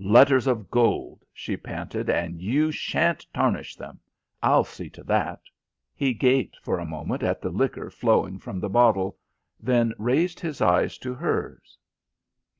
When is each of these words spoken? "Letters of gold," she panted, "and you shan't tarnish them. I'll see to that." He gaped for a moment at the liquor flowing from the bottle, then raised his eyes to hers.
"Letters 0.00 0.48
of 0.48 0.68
gold," 0.68 1.24
she 1.32 1.56
panted, 1.56 2.10
"and 2.10 2.42
you 2.42 2.72
shan't 2.72 3.24
tarnish 3.32 3.76
them. 3.76 4.00
I'll 4.42 4.64
see 4.64 4.90
to 4.90 5.04
that." 5.04 5.42
He 5.94 6.12
gaped 6.12 6.58
for 6.60 6.80
a 6.80 6.84
moment 6.84 7.22
at 7.22 7.40
the 7.40 7.50
liquor 7.50 7.88
flowing 7.88 8.40
from 8.40 8.58
the 8.58 8.68
bottle, 8.68 9.16
then 9.60 9.92
raised 9.96 10.40
his 10.40 10.60
eyes 10.60 10.98
to 10.98 11.14
hers. 11.14 11.78